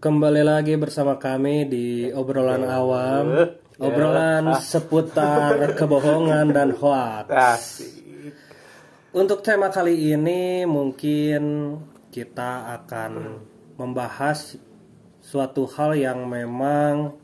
[0.00, 7.28] Kembali lagi bersama kami di obrolan awam, obrolan seputar kebohongan dan hoax.
[7.28, 7.92] Asik.
[9.12, 11.76] Untuk tema kali ini mungkin
[12.08, 13.44] kita akan
[13.76, 14.56] membahas
[15.20, 17.20] suatu hal yang memang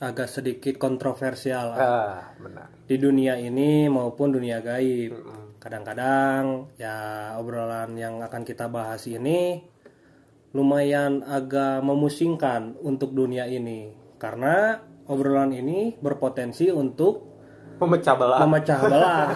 [0.00, 2.72] agak sedikit kontroversial Ah, benar.
[2.88, 5.12] di dunia ini maupun dunia gaib.
[5.60, 6.96] Kadang-kadang ya
[7.36, 9.60] obrolan yang akan kita bahas ini
[10.50, 17.30] lumayan agak memusingkan untuk dunia ini karena obrolan ini berpotensi untuk
[17.80, 18.38] Memecah belah.
[18.44, 19.26] memecah belah.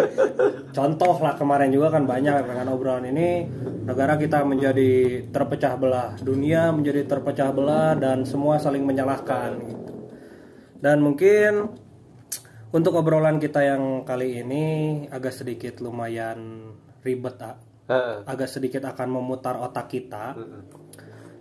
[0.76, 3.44] Contoh lah kemarin juga kan banyak dengan obrolan ini
[3.84, 9.92] negara kita menjadi terpecah belah, dunia menjadi terpecah belah dan semua saling menyalahkan gitu.
[10.80, 11.76] Dan mungkin
[12.72, 14.64] untuk obrolan kita yang kali ini
[15.12, 16.72] agak sedikit lumayan
[17.04, 17.60] ribet, ah.
[17.86, 18.16] Heeh.
[18.24, 20.34] agak sedikit akan memutar otak kita.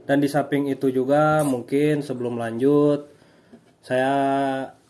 [0.06, 3.10] Dan di samping itu juga mungkin sebelum lanjut
[3.82, 4.14] saya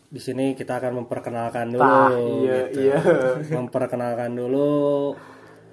[0.06, 2.78] di sini kita akan memperkenalkan dulu Ah, iya, gitu.
[2.84, 2.98] iya.
[3.56, 5.12] Memperkenalkan dulu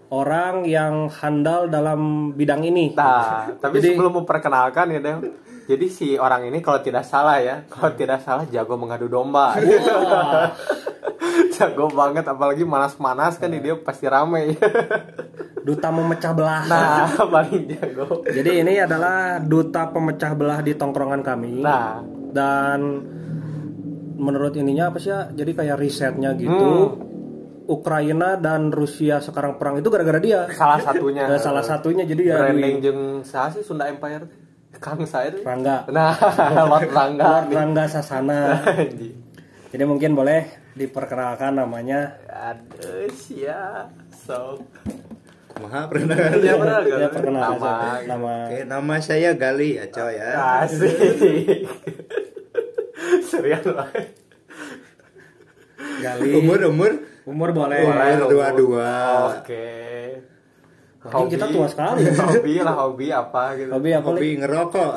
[0.09, 2.93] orang yang handal dalam bidang ini.
[2.93, 5.19] Nah, tapi sebelum memperkenalkan ya, Del.
[5.63, 9.55] Jadi si orang ini kalau tidak salah ya, kalau tidak salah jago mengadu domba.
[9.55, 10.51] Wah,
[11.63, 14.53] jago banget apalagi manas-manas kan dia pasti rame.
[15.67, 16.63] duta memecah belah.
[16.67, 18.19] nah, paling jago.
[18.27, 21.63] Jadi ini adalah duta pemecah belah di tongkrongan kami.
[21.63, 22.79] Nah, Dan
[24.17, 25.31] menurut ininya apa sih ya?
[25.31, 26.51] Jadi kayak risetnya gitu.
[26.51, 27.11] Hmm.
[27.63, 30.51] Ukraina dan Rusia sekarang perang itu gara-gara dia.
[30.51, 34.27] salah satunya Eh, salah satunya jadi ya branding di jeung saha sih Sunda Empire?
[34.83, 35.31] Kang saya.
[35.31, 35.87] Rangga.
[35.87, 36.11] Nah,
[36.67, 37.23] Lord Rangga.
[37.23, 38.59] Lord Rangga Sasana.
[39.71, 42.17] Jadi mungkin boleh diperkenalkan namanya.
[42.25, 43.89] Aduh, sia.
[44.09, 44.61] So.
[45.53, 46.41] Maha perkenalan.
[46.41, 47.11] Ya Ya kan?
[47.13, 48.09] perkenalkan Nama.
[48.09, 50.29] nama Oke, nama saya Gali ya, coy ya.
[50.65, 51.69] Asik.
[53.23, 54.05] Serius banget.
[56.01, 56.29] Gali.
[56.33, 56.91] Umur umur
[57.23, 57.79] Umur boleh.
[57.79, 58.91] Boleh, Umur dua-dua.
[59.31, 59.67] Oke.
[61.03, 62.01] Anjing, kita tua sekali.
[62.33, 63.69] Hobi lah, hobi apa gitu.
[63.71, 64.39] Hobi apa hobi Li?
[64.39, 64.91] ngerokok.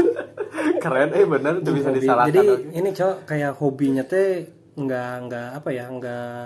[0.82, 1.98] Keren eh bener tuh bisa Hobi.
[1.98, 2.28] disalahkan.
[2.30, 2.46] Jadi
[2.76, 4.46] ini cowok kayak hobinya teh
[4.80, 6.38] nggak nggak apa ya nggak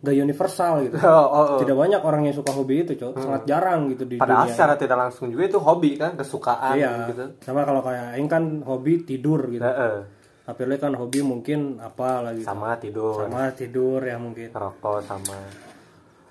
[0.00, 0.96] nggak universal gitu.
[1.00, 1.58] Oh, oh, oh.
[1.58, 3.16] Tidak banyak orang yang suka hobi itu cowok.
[3.16, 4.52] Sangat jarang gitu di Padahal dunia.
[4.52, 7.08] secara tidak langsung juga itu hobi kan, kesukaan Iya.
[7.08, 7.24] gitu.
[7.40, 9.64] Sama kalau kayak Aing kan hobi tidur gitu.
[9.64, 10.04] Heeh.
[10.44, 12.44] Tapi lu kan hobi mungkin apa lagi?
[12.44, 14.52] Sama tidur, Sama tidur ya mungkin.
[14.52, 15.40] rokok sama.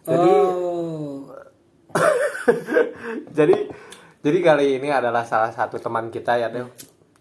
[0.06, 0.34] Jadi
[3.34, 3.56] Jadi
[4.22, 6.70] jadi kali ini adalah salah satu teman kita ya, Del.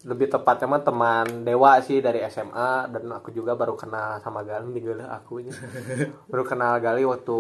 [0.03, 4.67] Lebih tepatnya mah teman Dewa sih dari SMA dan aku juga baru kenal sama Gali
[4.69, 5.51] nih Gali aku ini.
[6.31, 7.39] baru kenal Gali waktu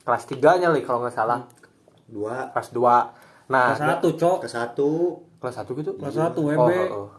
[0.00, 1.40] kelas 3 nya li kalau nggak salah.
[2.04, 3.48] Dua Kelas 2.
[3.48, 4.36] Nah, kelas satu cok.
[4.40, 4.88] ke satu.
[5.40, 5.90] kelas 1 gitu.
[5.96, 6.56] Kelas satu WB.
[6.58, 7.10] Oh, oh, oh.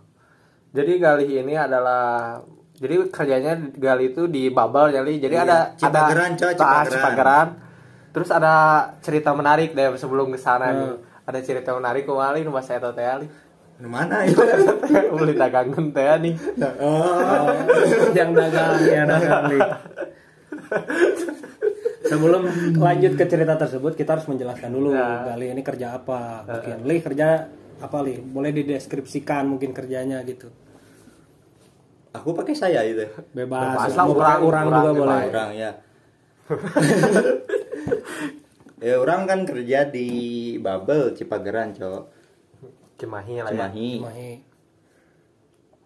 [0.72, 2.38] Jadi Gali ini adalah
[2.76, 6.92] jadi kerjanya Gali itu di Babel jadi jadi Iya, ada Cipageran, ada coy, Ah, Cipageran.
[6.92, 7.48] Cipageran.
[8.12, 8.54] Terus ada
[9.00, 10.78] cerita menarik deh sebelum ke sana Hmm.
[10.78, 10.94] nih.
[11.26, 13.26] Ada cerita menarik kemarin pas saya teh
[13.78, 14.40] mana itu?
[15.16, 16.34] Beli dagangan teh nih.
[16.80, 17.52] Oh,
[18.12, 19.60] yang dagang ya dagang Li.
[22.02, 22.42] Sebelum
[22.76, 25.26] lanjut ke cerita tersebut kita harus menjelaskan dulu Ya.
[25.26, 30.48] Gali ini kerja apa mungkin Li kerja apa Li boleh dideskripsikan mungkin kerjanya gitu
[32.12, 33.04] aku pakai saya itu.
[33.30, 35.00] bebas, Bebas lah, orang- orang orang juga bebas.
[35.04, 35.72] boleh Orang ya.
[38.80, 40.08] ya orang kan kerja di
[40.58, 42.04] Babel Cipageran, Cok.
[42.96, 43.68] Cimahi lah ya.
[43.68, 43.90] Cimahi.
[44.00, 44.32] Mahi.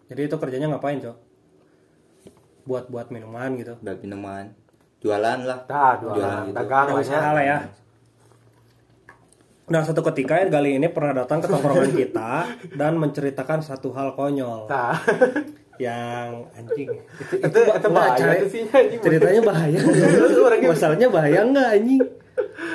[0.06, 1.16] jadi itu kerjanya ngapain cok
[2.66, 4.44] buat buat minuman gitu Buat minuman.
[5.00, 5.58] Jualan lah.
[5.64, 6.54] Dah, jualan, gitu.
[6.54, 7.32] dagang lah usaha ya.
[7.32, 7.58] lah ya
[9.70, 12.30] Nah satu ketika ya Gali ini pernah datang ke tongkrongan kita
[12.74, 14.98] dan menceritakan satu hal konyol Nah,
[15.80, 19.00] yang anjing itu, itu itu enggak, bahaya sih anjing.
[19.00, 19.78] ceritanya bahaya
[20.60, 22.02] masalahnya bahaya nggak anjing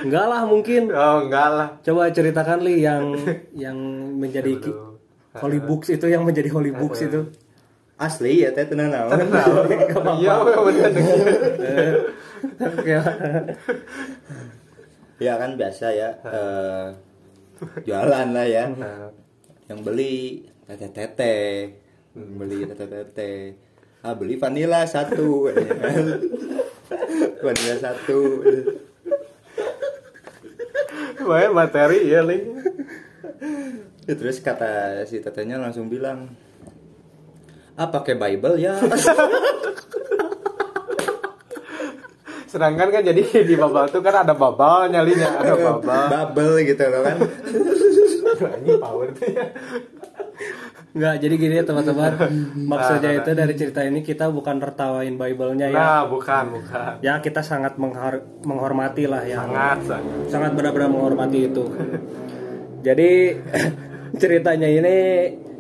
[0.02, 1.68] enggak lah mungkin Oh, enggak lah.
[1.80, 3.14] coba ceritakan li yang
[3.64, 3.78] yang
[4.14, 4.78] menjadi ki-
[5.36, 7.22] holy books itu yang menjadi holy books itu
[7.96, 9.16] Asli ya teh tenan naon.
[10.20, 10.92] Iya, bener.
[12.84, 13.02] Ya.
[15.18, 16.10] Ya kan biasa ya.
[16.22, 16.88] eh,
[17.82, 18.68] jualan lah ya.
[19.66, 20.16] Yang beli
[20.66, 21.36] tete tete
[22.12, 23.32] beli tete tete
[24.02, 25.48] ah beli vanilla satu
[27.44, 28.20] vanilla satu
[31.26, 32.44] Wah, materi ya, Ling.
[34.06, 36.30] Ya, terus kata si tetenya langsung bilang
[37.76, 38.78] ah pakai Bible ya
[42.46, 46.06] Sedangkan kan jadi di babal tuh kan ada babal nyalinya, ada babal.
[46.08, 47.18] bubble gitu loh kan
[48.36, 49.46] Anjing power tuh ya.
[50.96, 52.12] Enggak, jadi gini ya teman-teman.
[52.72, 55.76] Maksudnya Nah, itu dari cerita ini kita bukan tertawain Bible-nya ya.
[55.76, 56.92] Nah, bukan, bukan.
[57.00, 59.44] Ya kita sangat menghor- menghormati lah ya.
[59.44, 60.16] Sangat, sangat.
[60.32, 61.68] sangat benar-benar menghormati itu.
[62.80, 63.12] Jadi
[64.22, 64.96] ceritanya ini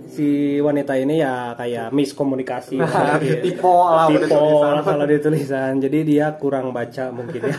[0.05, 0.27] si
[0.57, 3.43] wanita ini ya kayak miskomunikasi, Nah, Iya.
[3.43, 5.73] Tipe lah udah Tipe lah kalau di tulisan.
[5.77, 7.57] Jadi dia kurang baca mungkin ya.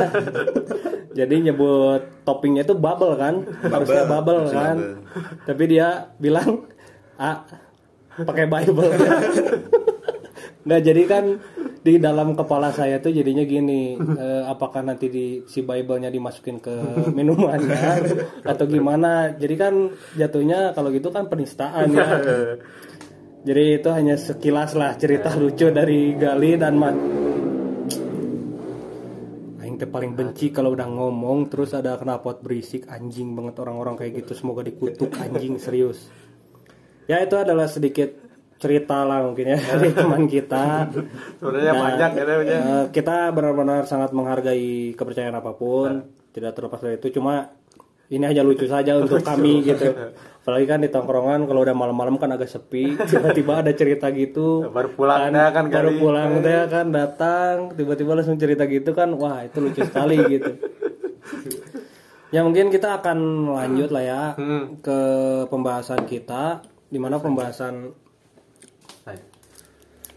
[1.19, 4.77] Jadi nyebut toppingnya itu bubble kan, harusnya bubble harusnya kan.
[4.77, 5.45] bubble.
[5.45, 6.65] Tapi dia bilang
[7.17, 7.41] ah
[8.25, 8.93] pakai Bible.
[10.67, 11.39] Nah jadi kan
[11.87, 16.75] di dalam kepala saya tuh jadinya gini, eh, apakah nanti di si Bible-nya dimasukin ke
[17.15, 18.03] minumannya
[18.43, 19.31] atau gimana?
[19.39, 22.07] Jadi kan jatuhnya kalau gitu kan penistaan ya.
[23.47, 26.97] Jadi itu hanya sekilas lah cerita lucu dari Gali dan Man.
[29.63, 34.35] Aing paling benci kalau udah ngomong terus ada knalpot berisik anjing banget orang-orang kayak gitu
[34.35, 36.11] semoga dikutuk anjing serius.
[37.07, 38.11] Ya itu adalah sedikit
[38.57, 40.91] cerita lah mungkin ya dari teman kita.
[41.39, 46.97] Sebenarnya Nah, banyak ya eh, kita benar-benar sangat menghargai kepercayaan apa pun, tidak terlepas dari
[46.97, 47.13] itu.
[47.13, 47.53] Cuma
[48.07, 49.93] ini aja lucu saja untuk kami gitu.
[50.41, 54.67] Apalagi kan di tongkrongan kalau udah malam-malam kan agak sepi, tiba-tiba ada cerita gitu.
[54.67, 55.99] Baru pulang dah kan baru kali.
[55.99, 60.51] pulang deh kan datang, tiba-tiba langsung cerita gitu kan, wah itu lucu sekali gitu.
[62.27, 63.19] Ya mungkin kita akan
[63.49, 64.83] lanjut lah ya Hmm.
[64.83, 64.99] ke
[65.47, 67.93] pembahasan kita, di mana pembahasan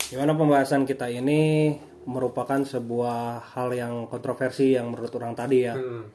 [0.09, 1.77] Di mana pembahasan kita ini
[2.09, 5.77] merupakan sebuah hal yang kontroversi yang menurut orang tadi ya.
[5.77, 6.09] Hmm.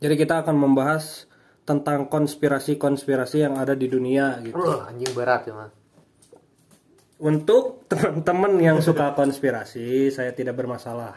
[0.00, 1.28] Jadi kita akan membahas
[1.68, 4.56] tentang konspirasi-konspirasi yang ada di dunia gitu.
[4.56, 5.72] Wah, anjing berat ya, Mas.
[7.20, 11.16] Untuk teman-teman yang suka konspirasi, saya tidak bermasalah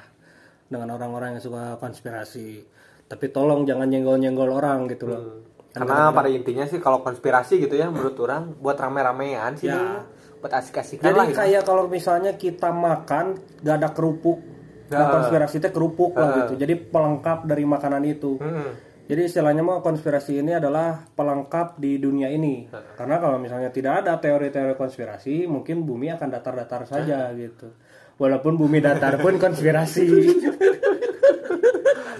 [0.68, 2.64] dengan orang-orang yang suka konspirasi.
[3.08, 5.22] Tapi tolong jangan nyenggol-nyenggol orang gitu loh.
[5.70, 10.02] Karena pada intinya sih kalau konspirasi gitu ya menurut orang buat rame-ramean sih Ya.
[10.40, 11.38] buat asik-asikan Jadi lah gitu.
[11.38, 14.40] kayak kalau misalnya kita makan gak ada kerupuk,
[14.88, 15.10] nah, Nah.
[15.14, 16.54] konspirasi itu kerupuk lah gitu.
[16.56, 18.40] Jadi pelengkap dari makanan itu.
[18.40, 18.72] Hmm.
[19.04, 22.70] Jadi istilahnya mau konspirasi ini adalah pelengkap di dunia ini.
[22.96, 27.74] Karena kalau misalnya tidak ada teori-teori konspirasi, mungkin bumi akan datar-datar saja gitu.
[28.16, 30.06] Walaupun bumi datar pun konspirasi.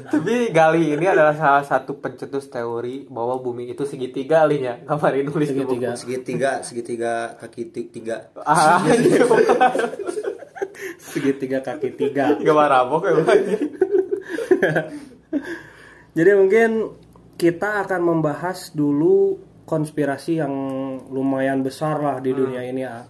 [0.10, 4.82] Tapi Gali ini adalah salah satu pencetus teori bahwa bumi itu segitiga linya.
[4.82, 5.48] Kemarin nulis.
[5.48, 5.90] Segitiga.
[5.94, 9.22] segitiga segitiga kaki ti- tiga Ah, itu
[10.98, 12.36] Segitiga kaki tiga.
[12.36, 13.14] Gak marabok ya.
[13.20, 13.44] Bang.
[16.12, 16.70] Jadi mungkin
[17.36, 20.54] kita akan membahas dulu konspirasi yang
[21.08, 23.06] lumayan besar lah di dunia ini ya.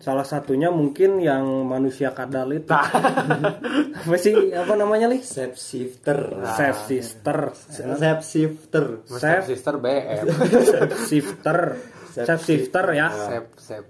[0.00, 2.72] Salah satunya mungkin yang manusia kadal itu.
[4.00, 4.32] apa sih?
[4.50, 5.20] Apa namanya, Li?
[5.20, 7.38] shape shifter Safe sister.
[8.00, 10.24] shape shifter Step sister BM.
[11.04, 11.58] shifter
[12.10, 13.84] Safe shifter ya Sep, sep.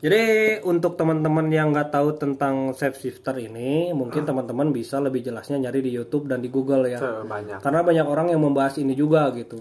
[0.00, 0.22] jadi
[0.62, 5.80] untuk teman-teman yang nggak tahu tentang safe shifter ini mungkin teman-teman bisa lebih jelasnya nyari
[5.80, 7.60] di YouTube dan di Google ya Banyak.
[7.60, 9.60] karena banyak orang yang membahas ini juga gitu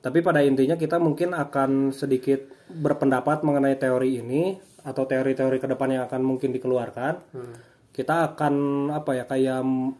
[0.00, 5.88] tapi pada intinya kita mungkin akan sedikit berpendapat mengenai teori ini atau teori-teori ke depan
[5.92, 7.14] yang akan mungkin dikeluarkan
[7.94, 8.54] kita akan
[8.90, 9.94] apa ya kayak meng-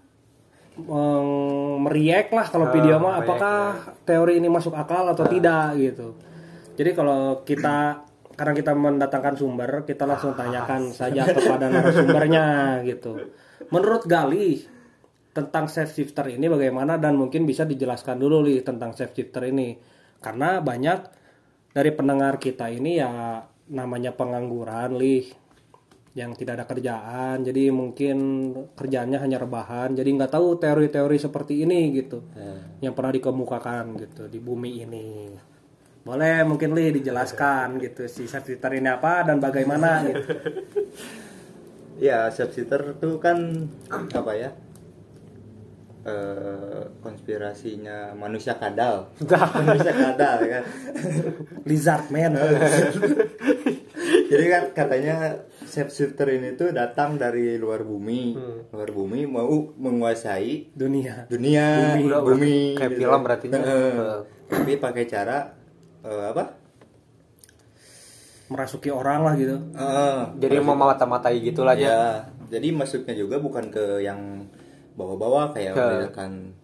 [1.86, 3.58] meriak lah kalau video mah apakah
[4.02, 6.18] teori ini masuk akal atau tidak gitu.
[6.74, 8.02] Jadi kalau kita
[8.34, 13.30] karena kita mendatangkan sumber kita langsung tanyakan saja kepada narasumbernya gitu.
[13.70, 14.58] Menurut Gali
[15.30, 19.78] tentang safe shifter ini bagaimana dan mungkin bisa dijelaskan dulu nih tentang safe shifter ini.
[20.18, 21.23] Karena banyak
[21.74, 23.42] dari pendengar kita ini ya
[23.74, 25.26] namanya pengangguran lih
[26.14, 27.42] yang tidak ada kerjaan.
[27.42, 28.16] Jadi mungkin
[28.78, 29.98] kerjaannya hanya rebahan.
[29.98, 32.22] Jadi nggak tahu teori-teori seperti ini gitu
[32.78, 35.08] yang pernah dikemukakan gitu di bumi ini.
[36.06, 40.22] Boleh mungkin li dijelaskan gitu si safe shifter ini apa dan bagaimana gitu.
[41.94, 44.50] Ya shifter tuh kan apa ya
[46.04, 49.08] eh konspirasinya manusia kadal.
[49.64, 50.64] Manusia kadal kan?
[51.68, 52.36] Lizard man.
[54.30, 55.16] Jadi kan katanya
[55.64, 58.36] shape shifter ini tuh datang dari luar bumi.
[58.68, 61.24] Luar bumi mau menguasai dunia.
[61.32, 62.20] dunia bumi, udah
[62.76, 63.00] kayak gitu.
[63.00, 63.46] film berarti.
[63.48, 64.16] Heeh.
[64.44, 65.56] tapi pakai cara
[66.04, 66.44] eh, apa?
[68.52, 69.56] Merasuki orang lah gitu.
[69.72, 71.88] Eh, Jadi mau mata-matai gitu lah ya.
[71.88, 72.00] ya
[72.54, 74.46] jadi masuknya juga bukan ke yang
[74.94, 76.54] bawah-bawah kayak misalkan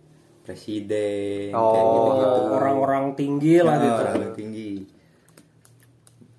[0.41, 1.71] presiden Oh.
[1.71, 2.29] kayak gitu-gitu.
[2.51, 4.03] orang-orang tinggi lah Nah, gitu.
[4.03, 4.71] orang tinggi.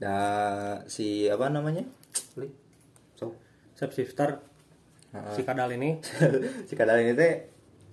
[0.01, 1.85] Nah si apa namanya?
[3.15, 3.37] So.
[3.77, 4.41] Safe shifter
[5.35, 5.99] si kadal ini.
[6.67, 7.51] Si kadal ini teh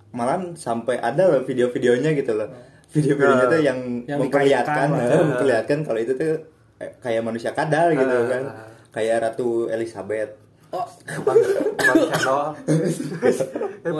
[0.09, 2.49] malah sampai ada loh video-videonya gitu loh.
[2.89, 3.79] Video-videonya tuh yang,
[4.09, 4.87] Yang memperlihatkan
[5.29, 6.33] memperlihatkan kalau itu tuh
[6.79, 8.43] eh, kayak manusia kadal gitu kan.
[8.89, 10.33] Kayak ratu Elizabeth.
[10.73, 10.85] Oh,
[11.91, 12.41] channel
[13.79, 13.93] eh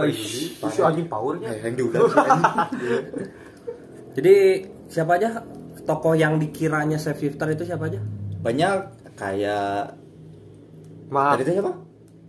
[0.81, 1.89] anjing powernya Eh, yang anjing.
[4.11, 4.35] jadi
[4.85, 5.29] siapa aja
[5.81, 7.99] tokoh yang dikiranya safe shifter itu siapa aja?
[8.39, 8.75] banyak
[9.13, 9.93] kayak
[11.09, 11.73] maaf tadi itu siapa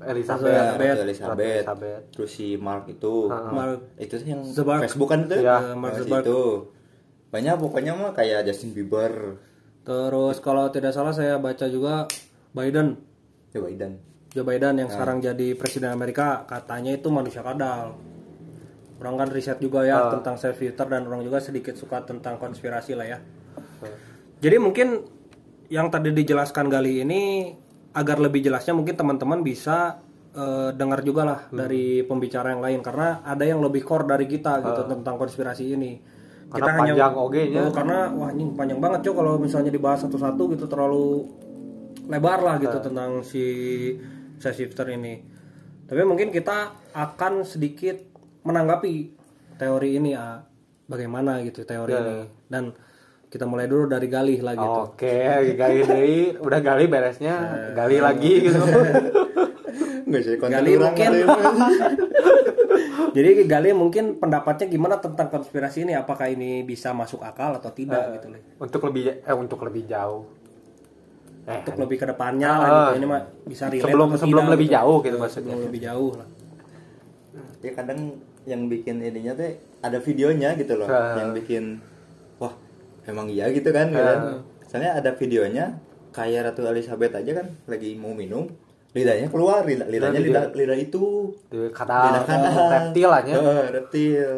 [0.00, 0.96] Elizabeth Elizabeth.
[0.98, 1.60] Elizabeth.
[1.60, 2.02] Elizabeth.
[2.10, 3.28] terus si Mark itu.
[3.28, 4.80] Mark itu sih yang Zuckerberg.
[4.82, 6.24] Facebook kan itu Iya, Mark Nah, Zuckerberg.
[6.24, 6.40] itu
[7.30, 9.36] banyak pokoknya mah kayak Justin Bieber
[9.80, 12.08] Terus kalau tidak salah saya baca juga
[12.50, 12.96] Biden,
[13.50, 17.98] Joe Biden Joe Biden yang sekarang jadi presiden Amerika katanya itu manusia kadal.
[19.02, 22.94] Orang kan riset juga ya tentang safe shifter dan orang juga sedikit suka tentang konspirasi
[22.94, 23.18] lah ya.
[24.38, 25.02] Jadi mungkin
[25.66, 27.50] yang tadi dijelaskan Gali ini
[27.90, 29.98] agar lebih jelasnya mungkin teman-teman bisa
[30.30, 34.62] eh, dengar juga lah dari pembicara yang lain karena ada yang lebih core dari kita
[34.62, 35.92] gitu tentang konspirasi ini.
[36.50, 37.66] Karena panjang oge-nya.
[37.66, 41.26] Oh, karena wah ini panjang banget cok kalau misalnya dibahas satu-satu gitu terlalu
[42.10, 43.44] lebar lah gitu tentang si
[44.40, 45.20] safe shifter ini.
[45.86, 48.00] Tapi mungkin kita akan sedikit
[48.42, 49.12] menanggapi
[49.60, 50.40] teori ini ya
[50.88, 52.16] bagaimana gitu teori ini
[52.48, 52.72] dan
[53.30, 54.80] kita mulai dulu dari Galih lah gitu.
[54.90, 55.22] Oke,
[55.54, 57.36] gali dari udah gali beresnya,
[57.78, 58.58] gali lagi gitu.
[60.10, 61.10] nggak sih konten Gali mungkin.
[63.16, 68.18] Jadi Galih mungkin pendapatnya gimana tentang konspirasi ini apakah ini bisa masuk akal atau tidak
[68.18, 68.40] gitu Li.
[68.58, 70.26] untuk lebih eh untuk lebih jauh.
[71.42, 72.72] Eh, Untuk lebih ke depannya lah Ah.
[72.86, 72.92] gitu.
[72.98, 74.76] Ini mah bisa relate Sebelum- atau sebelum tidak lebih gitu.
[74.76, 75.52] jauh gitu maksudnya.
[75.52, 76.28] Sebelum lebih jauh lah.
[77.60, 78.00] ya kadang
[78.44, 81.12] yang bikin ininya tuh ada videonya gitu loh Ah.
[81.14, 81.76] yang bikin
[82.36, 82.56] wah
[83.04, 84.40] emang iya gitu kan kan.
[84.64, 85.76] soalnya ada videonya
[86.10, 88.48] kayak Ratu Elizabeth aja kan lagi mau minum
[88.90, 91.70] lidahnya keluar lidah, lidahnya Nah, lidah lidah itu lidah
[92.24, 93.32] kanan reptil aja.
[93.34, 94.28] Heeh, reptil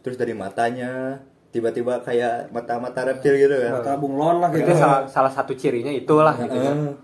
[0.00, 4.70] terus dari matanya tiba-tiba kayak mata-mata reptil gitu kan Kata Bung Lon lah gitu.
[4.70, 6.54] Itu salah, salah satu cirinya itulah gitu.
[6.54, 6.94] Heeh.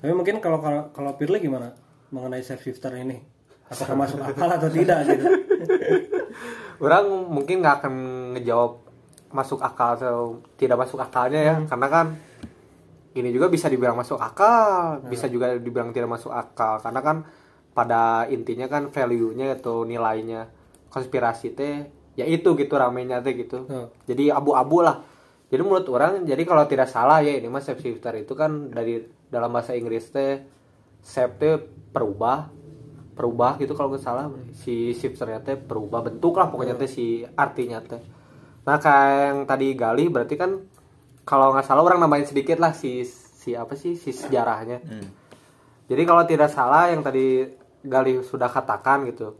[0.00, 1.76] Tapi mungkin kalau kalau kalau Pirli gimana
[2.08, 3.20] mengenai safe shifter ini?
[3.70, 5.24] Apakah masuk akal atau tidak gitu?
[6.84, 7.94] Orang mungkin nggak akan
[8.34, 8.82] ngejawab
[9.30, 12.06] masuk akal atau tidak masuk akalnya ya, karena kan
[13.14, 17.16] ini juga bisa dibilang masuk akal, bisa juga dibilang tidak masuk akal, karena kan
[17.70, 20.50] pada intinya kan value-nya atau nilainya
[20.90, 21.86] konspirasi teh
[22.20, 23.64] ya itu gitu ramenya teh gitu.
[23.64, 23.88] Hmm.
[24.04, 25.00] Jadi abu-abu lah.
[25.50, 29.02] Jadi menurut orang jadi kalau tidak salah ya ini mas safe shifter itu kan dari
[29.32, 30.46] dalam bahasa Inggris teh
[31.02, 31.54] teh
[31.90, 32.50] perubah
[33.18, 37.82] perubah gitu kalau nggak salah si shifternya teh perubah bentuk lah pokoknya teh si artinya
[37.82, 38.00] teh
[38.64, 40.50] nah kayak yang tadi gali berarti kan
[41.26, 44.80] kalau nggak salah orang nambahin sedikit lah si si apa sih si sejarahnya
[45.90, 47.48] jadi kalau tidak salah yang tadi
[47.82, 49.34] gali sudah katakan gitu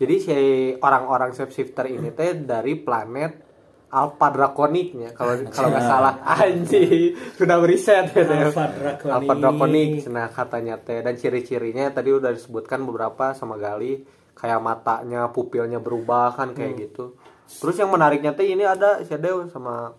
[0.00, 0.36] jadi si
[0.80, 3.52] orang-orang shifter ini teh dari planet
[3.92, 6.14] Alpha Draconicnya kalau kalau nggak salah.
[6.40, 8.48] Anjing sudah beriset gitu ya.
[8.48, 9.12] Alpha Draconic.
[9.12, 9.90] Alpha Draconic.
[10.08, 11.04] Nah katanya teh.
[11.04, 14.00] Dan ciri-cirinya tadi udah disebutkan beberapa sama Gali.
[14.32, 17.20] Kayak matanya pupilnya berubah kan kayak gitu.
[17.44, 19.92] Terus yang menariknya teh ini ada si Dew sama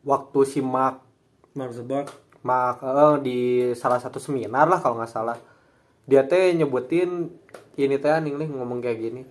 [0.00, 1.04] waktu si Mark
[1.52, 2.08] Mark Zuckerberg.
[2.40, 3.38] Mark eh, di
[3.76, 5.36] salah satu seminar lah kalau nggak salah.
[6.08, 7.28] Dia teh nyebutin
[7.74, 9.22] ini teh nih nih ngomong kayak gini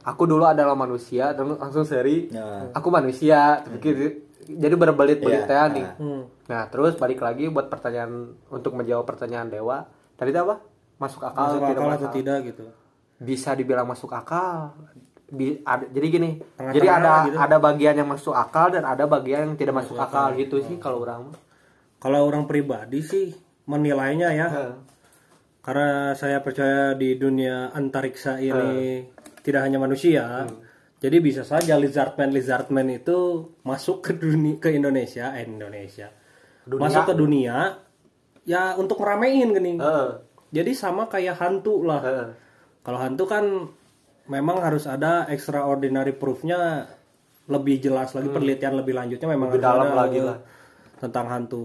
[0.00, 2.70] aku dulu adalah manusia dan langsung seri Ya.
[2.70, 4.16] aku manusia tapi gitu-
[4.50, 5.94] jadi berbelit-belit Iya, teh nih ah.
[5.96, 6.22] Hmm.
[6.46, 8.12] nah terus balik lagi buat pertanyaan
[8.46, 10.58] untuk menjawab pertanyaan dewa tadi apa
[10.96, 12.64] masuk akal, Masuk atau akal tidak atau masuk tidak gitu.
[13.18, 14.72] bisa dibilang masuk akal
[15.26, 17.36] Bi- ada- jadi gini Tengah-tengah jadi ada gitu.
[17.38, 21.00] ada bagian yang masuk akal dan ada bagian yang tidak masuk akal gitu sih kalau
[21.00, 21.30] orang.
[21.96, 23.30] Kalau orang pribadi sih
[23.62, 24.48] menilainya ya.
[24.48, 24.72] Heeh.
[25.70, 29.06] Karena saya percaya di dunia antariksa ini
[29.38, 30.42] tidak hanya manusia.
[30.42, 30.66] Hmm.
[30.98, 36.10] Jadi bisa saja lizardman lizardman itu masuk ke dunia ke Indonesia, eh Indonesia.
[36.66, 36.82] Dunia.
[36.82, 37.78] Masuk ke dunia
[38.42, 39.78] ya untuk ngeramein gini.
[39.78, 40.10] Heeh.
[40.50, 42.02] Jadi sama kayak hantu lah.
[42.02, 42.28] Heeh.
[42.82, 43.44] Kalau hantu kan
[44.26, 46.90] memang harus ada extraordinary proof-nya
[47.46, 49.62] lebih jelas lagi penelitian lebih lanjutnya memang Hmm.
[49.62, 50.38] Lebih harus dalam ada lagi eh, lah.
[50.98, 51.62] tentang hantu.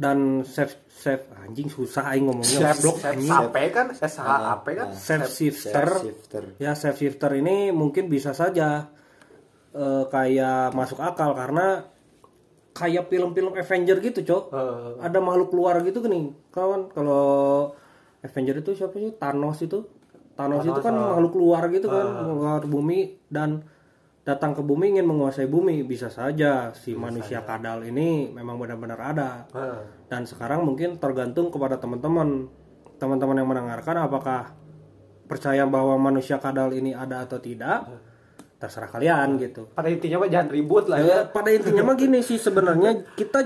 [0.00, 3.28] Dan safe safe anjing susah aing ngomongnya Chef, goblok chef anjing.
[3.28, 4.88] sape kan, chef sape kan.
[4.96, 5.88] Safe shifter.
[6.00, 8.88] shifter Ya safe shifter ini mungkin bisa saja
[9.76, 11.84] eh, kayak masuk akal karena
[12.72, 14.44] kayak film-film Avenger gitu, Cok.
[14.56, 14.92] Heeh.
[15.04, 16.32] Ada makhluk luar gitu gini.
[16.48, 17.76] Kawan, kalau
[18.24, 19.12] Avenger itu siapa sih?
[19.20, 19.84] Thanos itu.
[20.32, 23.60] Thanos, itu kan makhluk luar gitu kan, luar bumi dan
[24.30, 29.30] datang ke bumi ingin menguasai bumi bisa saja si manusia kadal ini memang benar-benar ada.
[29.50, 30.06] Heeh.
[30.06, 32.46] Dan sekarang mungkin tergantung kepada teman-teman.
[33.02, 34.54] Teman-teman yang mendengarkan apakah
[35.26, 37.86] percaya bahwa manusia kadal ini ada atau tidak.
[38.60, 42.20] terserah kalian gitu pada intinya mah jangan ribut lah ya Ya, pada intinya mah gini
[42.20, 43.38] sih sebenarnya kita